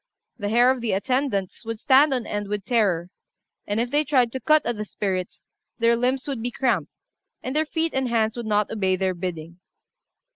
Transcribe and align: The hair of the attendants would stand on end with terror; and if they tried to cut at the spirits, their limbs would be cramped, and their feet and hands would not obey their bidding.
The 0.39 0.49
hair 0.49 0.71
of 0.71 0.81
the 0.81 0.93
attendants 0.93 1.63
would 1.63 1.77
stand 1.77 2.11
on 2.11 2.25
end 2.25 2.47
with 2.47 2.65
terror; 2.65 3.11
and 3.67 3.79
if 3.79 3.91
they 3.91 4.03
tried 4.03 4.31
to 4.31 4.39
cut 4.39 4.65
at 4.65 4.75
the 4.75 4.83
spirits, 4.83 5.43
their 5.77 5.95
limbs 5.95 6.27
would 6.27 6.41
be 6.41 6.49
cramped, 6.49 6.89
and 7.43 7.55
their 7.55 7.67
feet 7.67 7.93
and 7.93 8.09
hands 8.09 8.35
would 8.35 8.47
not 8.47 8.71
obey 8.71 8.95
their 8.95 9.13
bidding. 9.13 9.59